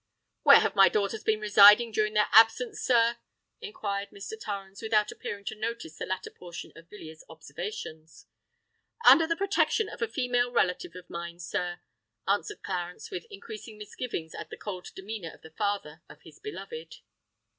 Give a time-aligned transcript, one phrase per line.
[0.41, 3.17] "Where have my daughters been residing during their absence, sir?"
[3.61, 4.33] inquired Mr.
[4.43, 8.25] Torrens, without appearing to notice the latter portion of Villiers' observations.
[9.05, 11.81] "Under the protection of a female relative of mine, sir,"
[12.27, 16.95] answered Clarence, with increasing misgivings at the cold demeanour of the father of his beloved.